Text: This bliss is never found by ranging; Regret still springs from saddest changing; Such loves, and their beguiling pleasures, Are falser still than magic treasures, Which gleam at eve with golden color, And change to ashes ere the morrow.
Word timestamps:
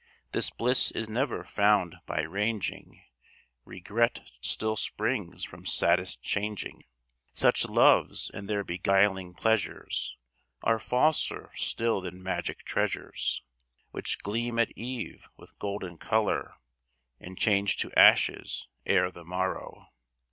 This 0.31 0.49
bliss 0.49 0.89
is 0.89 1.07
never 1.07 1.43
found 1.43 1.97
by 2.07 2.21
ranging; 2.21 3.03
Regret 3.65 4.31
still 4.41 4.75
springs 4.75 5.43
from 5.43 5.63
saddest 5.67 6.23
changing; 6.23 6.85
Such 7.33 7.65
loves, 7.65 8.31
and 8.33 8.49
their 8.49 8.63
beguiling 8.63 9.35
pleasures, 9.35 10.17
Are 10.63 10.79
falser 10.79 11.51
still 11.53 12.01
than 12.01 12.23
magic 12.23 12.63
treasures, 12.63 13.43
Which 13.91 14.17
gleam 14.23 14.57
at 14.57 14.75
eve 14.75 15.29
with 15.37 15.59
golden 15.59 15.99
color, 15.99 16.55
And 17.19 17.37
change 17.37 17.77
to 17.77 17.93
ashes 17.93 18.69
ere 18.87 19.11
the 19.11 19.23
morrow. 19.23 19.89